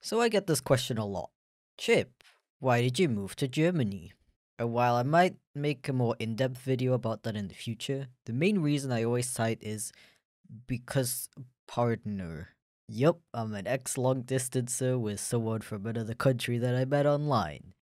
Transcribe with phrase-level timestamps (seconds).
[0.00, 1.30] So I get this question a lot.
[1.76, 2.22] Chip,
[2.60, 4.12] why did you move to Germany?
[4.58, 8.32] And while I might make a more in-depth video about that in the future, the
[8.32, 9.92] main reason I always cite is
[10.66, 11.28] because
[11.66, 12.48] partner.
[12.88, 17.74] Yup, I'm an ex-long distancer with someone from another country that I met online.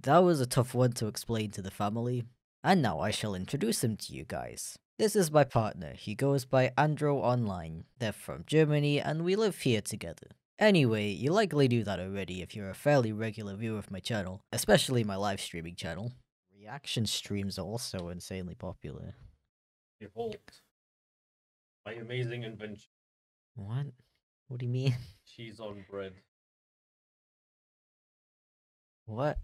[0.00, 2.24] That was a tough one to explain to the family,
[2.62, 4.78] and now I shall introduce him to you guys.
[4.96, 5.94] This is my partner.
[5.96, 7.84] He goes by Andro Online.
[7.98, 10.28] They're from Germany and we live here together.
[10.58, 14.40] Anyway, you likely do that already if you're a fairly regular viewer of my channel,
[14.52, 16.12] especially my live streaming channel.
[16.56, 19.14] Reaction streams are also insanely popular.
[19.98, 20.36] Behold,
[21.84, 22.88] my amazing invention.
[23.56, 23.86] What?
[24.48, 24.94] What do you mean?
[25.26, 26.12] Cheese on bread.
[29.06, 29.38] What?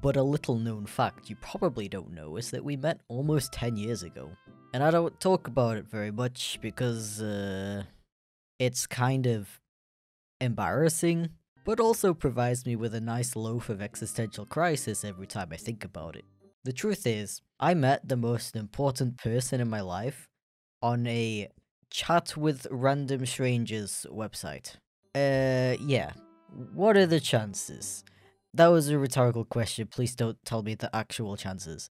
[0.00, 3.76] But a little known fact you probably don't know is that we met almost 10
[3.76, 4.30] years ago.
[4.72, 7.84] And I don't talk about it very much because, uh,
[8.58, 9.60] it's kind of
[10.44, 11.30] embarrassing,
[11.64, 15.84] but also provides me with a nice loaf of existential crisis every time I think
[15.84, 16.24] about it.
[16.64, 20.28] The truth is, I met the most important person in my life
[20.82, 21.48] on a
[21.90, 24.76] chat with random strangers website.
[25.14, 26.12] Uh, yeah.
[26.72, 28.04] What are the chances?
[28.52, 29.88] That was a rhetorical question.
[29.88, 31.90] Please don't tell me the actual chances.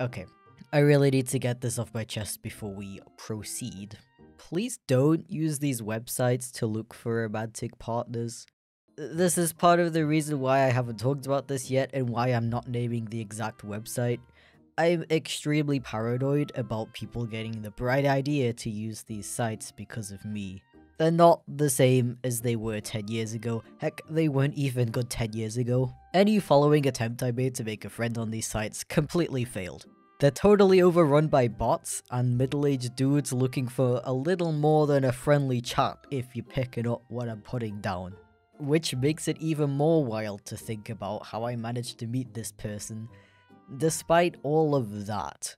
[0.00, 0.26] Okay.
[0.72, 3.98] I really need to get this off my chest before we proceed.
[4.48, 8.44] Please don't use these websites to look for romantic partners.
[8.96, 12.28] This is part of the reason why I haven't talked about this yet and why
[12.28, 14.18] I'm not naming the exact website.
[14.76, 20.24] I'm extremely paranoid about people getting the bright idea to use these sites because of
[20.24, 20.62] me.
[20.98, 23.62] They're not the same as they were 10 years ago.
[23.78, 25.94] Heck, they weren't even good 10 years ago.
[26.12, 29.86] Any following attempt I made to make a friend on these sites completely failed.
[30.22, 35.10] They're totally overrun by bots and middle-aged dudes looking for a little more than a
[35.10, 38.14] friendly chat if you're picking up what I'm putting down.
[38.60, 42.52] Which makes it even more wild to think about how I managed to meet this
[42.52, 43.08] person,
[43.78, 45.56] despite all of that.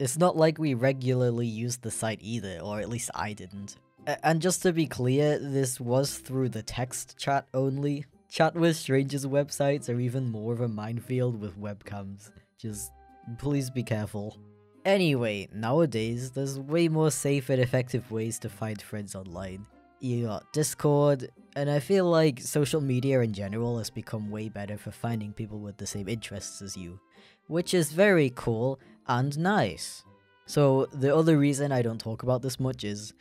[0.00, 3.76] It's not like we regularly use the site either, or at least I didn't.
[4.24, 8.06] And just to be clear, this was through the text chat only.
[8.28, 12.32] Chat with strangers websites are even more of a minefield with webcams.
[12.58, 12.90] Just
[13.38, 14.36] please be careful.
[14.84, 19.66] Anyway, nowadays, there's way more safe and effective ways to find friends online.
[20.00, 24.76] You got Discord, and I feel like social media in general has become way better
[24.76, 26.98] for finding people with the same interests as you,
[27.46, 30.04] which is very cool and nice.
[30.46, 33.14] So the other reason I don't talk about this much is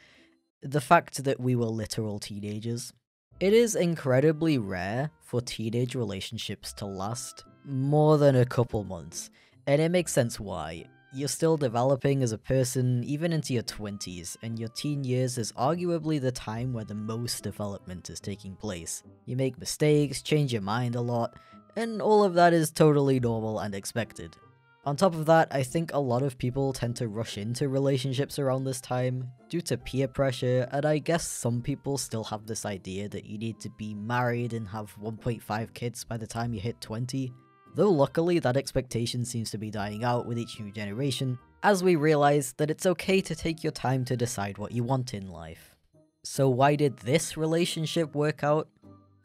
[0.63, 2.93] the fact that we were literal teenagers.
[3.39, 9.29] It is incredibly rare for teenage relationships to last more than a couple months,
[9.67, 10.85] and it makes sense why.
[11.13, 15.51] You're still developing as a person even into your 20s, and your teen years is
[15.53, 19.03] arguably the time where the most development is taking place.
[19.25, 21.35] You make mistakes, change your mind a lot,
[21.75, 24.37] and all of that is totally normal and expected.
[24.83, 28.39] On top of that, I think a lot of people tend to rush into relationships
[28.39, 32.65] around this time due to peer pressure, and I guess some people still have this
[32.65, 36.61] idea that you need to be married and have 1.5 kids by the time you
[36.61, 37.31] hit 20.
[37.73, 41.95] Though luckily that expectation seems to be dying out with each new generation, as we
[41.95, 45.75] realize that it's okay to take your time to decide what you want in life.
[46.23, 48.67] So why did this relationship work out?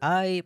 [0.01, 0.43] I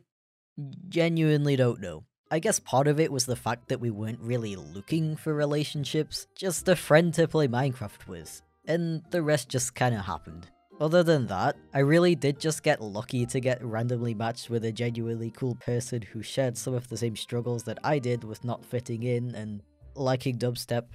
[0.89, 2.05] genuinely don't know.
[2.31, 6.27] I guess part of it was the fact that we weren't really looking for relationships,
[6.35, 10.49] just a friend to play Minecraft with, and the rest just kinda happened.
[10.81, 14.73] Other than that, I really did just get lucky to get randomly matched with a
[14.73, 18.65] genuinely cool person who shared some of the same struggles that I did with not
[18.65, 19.63] fitting in and
[19.95, 20.87] liking dubstep.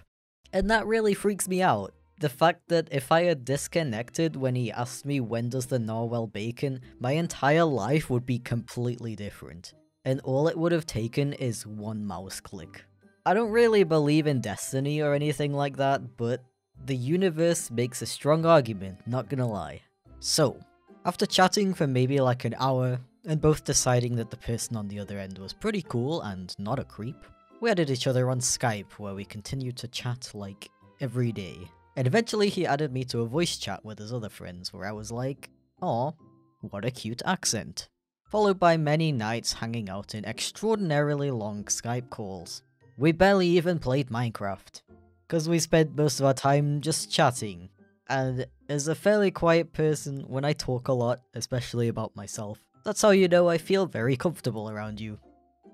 [0.51, 1.93] And that really freaks me out.
[2.19, 6.27] The fact that if I had disconnected when he asked me when does the narwhal
[6.27, 9.73] bacon, my entire life would be completely different
[10.05, 12.85] and all it would have taken is one mouse click.
[13.25, 16.43] I don't really believe in destiny or anything like that, but
[16.85, 19.81] the universe makes a strong argument, not gonna lie.
[20.19, 20.59] So,
[21.05, 24.99] after chatting for maybe like an hour, and both deciding that the person on the
[24.99, 27.25] other end was pretty cool and not a creep,
[27.61, 30.69] we added each other on Skype where we continued to chat like
[30.99, 31.57] every day.
[31.95, 34.91] And eventually he added me to a voice chat with his other friends where I
[34.91, 35.49] was like,
[35.81, 36.13] "Oh,
[36.61, 37.89] what a cute accent
[38.35, 42.63] followed by many nights hanging out in extraordinarily long Skype calls.
[42.97, 44.81] We barely even played Minecraft,
[45.27, 47.69] because we spent most of our time just chatting.
[48.07, 53.01] And as a fairly quiet person, when I talk a lot, especially about myself, that's
[53.01, 55.17] how you know I feel very comfortable around you.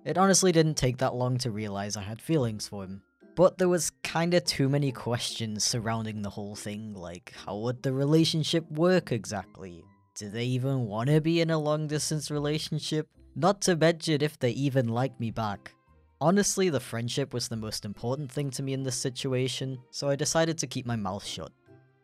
[0.05, 3.01] It honestly didn't take that long to realize I had feelings for him.
[3.35, 7.93] But there was kinda too many questions surrounding the whole thing, like how would the
[7.93, 9.83] relationship work exactly?
[10.21, 13.07] do they even want to be in a long distance relationship?
[13.35, 15.73] Not to mention if they even like me back.
[16.21, 20.15] Honestly, the friendship was the most important thing to me in this situation, so I
[20.15, 21.51] decided to keep my mouth shut.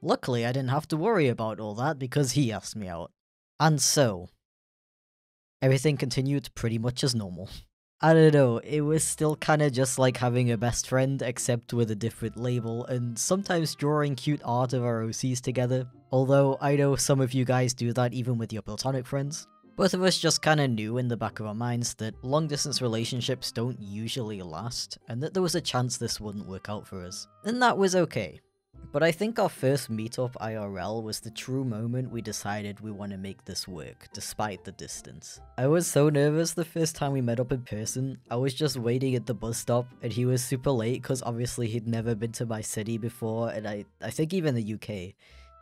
[0.02, 3.12] Luckily, I didn't have to worry about all that because he asked me out.
[3.60, 4.30] And so,
[5.62, 7.48] everything continued pretty much as normal.
[8.02, 11.92] I don't know, it was still kinda just like having a best friend, except with
[11.92, 15.88] a different label, and sometimes drawing cute art of our OCs together.
[16.12, 19.46] Although, I know some of you guys do that even with your platonic friends.
[19.78, 22.82] Both of us just kinda knew in the back of our minds that long distance
[22.82, 27.06] relationships don't usually last, and that there was a chance this wouldn't work out for
[27.06, 27.28] us.
[27.44, 28.42] And that was okay.
[28.92, 33.12] But I think our first meetup IRL was the true moment we decided we want
[33.12, 35.40] to make this work, despite the distance.
[35.60, 38.78] I was so nervous the first time we met up in person, I was just
[38.78, 42.32] waiting at the bus stop and he was super late because obviously he'd never been
[42.32, 45.14] to my city before and I, I think even the UK.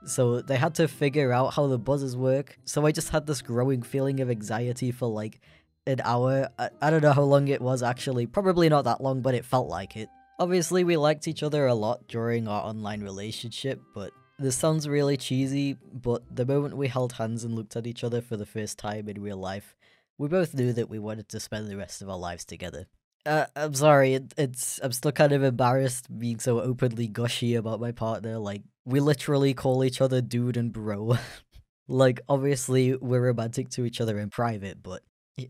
[0.06, 3.42] So they had to figure out how the buzzers work, so I just had this
[3.42, 5.42] growing feeling of anxiety for like
[5.88, 6.50] an hour.
[6.60, 9.46] I, I don't know how long it was actually, probably not that long, but it
[9.46, 10.10] felt like it.
[10.40, 15.18] Obviously, we liked each other a lot during our online relationship, but this sounds really
[15.18, 18.78] cheesy, but the moment we held hands and looked at each other for the first
[18.78, 19.75] time in real life,
[20.18, 22.86] we both knew that we wanted to spend the rest of our lives together.
[23.25, 27.80] Uh, I'm sorry, it, it's I'm still kind of embarrassed being so openly gushy about
[27.80, 28.38] my partner.
[28.38, 31.18] Like, we literally call each other dude and bro.
[31.88, 35.02] like, obviously, we're romantic to each other in private, but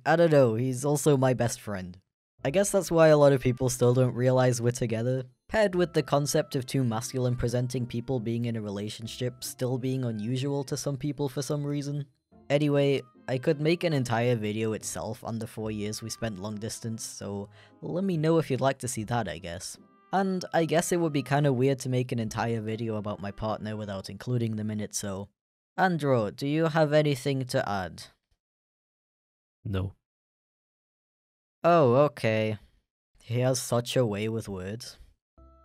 [0.05, 1.97] I don't know, he's also my best friend.
[2.43, 5.23] I guess that's why a lot of people still don't realize we're together.
[5.47, 10.03] Paired with the concept of two masculine presenting people being in a relationship still being
[10.03, 12.05] unusual to some people for some reason.
[12.49, 16.57] Anyway, I could make an entire video itself on the 4 years we spent long
[16.57, 17.49] distance, so
[17.81, 19.77] let me know if you'd like to see that I guess.
[20.15, 23.31] And I guess it would be kinda weird to make an entire video about my
[23.31, 25.27] partner without including them in it, so...
[25.77, 28.03] Andro, do you have anything to add?
[29.65, 29.91] No.
[31.65, 32.59] Oh, okay.
[33.23, 34.97] He has such a way with words.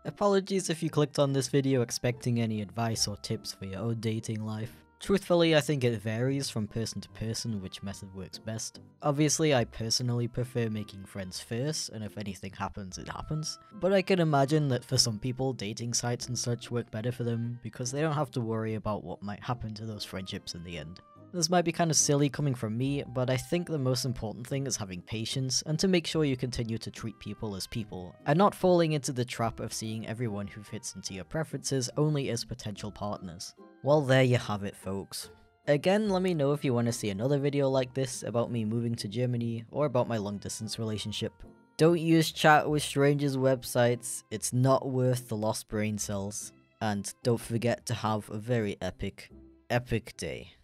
[0.05, 4.01] Apologies if you clicked on this video expecting any advice or tips for your own
[4.01, 4.75] dating life.
[5.01, 8.81] Truthfully, I think it varies from person to person which method works best.
[9.01, 13.59] Obviously, I personally prefer making friends first, and if anything happens, it happens.
[13.73, 17.25] But I can imagine that for some people, dating sites and such work better for
[17.25, 20.65] them, because they don't have to worry about what might happen to those friendships in
[20.65, 21.01] the end.
[21.33, 24.47] This might be kind of silly coming from me, but I think the most important
[24.47, 28.17] thing is having patience and to make sure you continue to treat people as people,
[28.27, 32.31] and not falling into the trap of seeing everyone who fits into your preferences only
[32.31, 33.55] as potential partners.
[33.85, 35.31] Well there you have it folks.
[35.69, 38.65] Again, let me know if you want to see another video like this about me
[38.65, 41.33] moving to Germany or about my long distance relationship.
[41.77, 46.53] Don't use chat with strangers' websites, it's not worth the lost brain cells.
[46.81, 49.31] And don't forget to have a very epic,
[49.69, 50.55] epic day.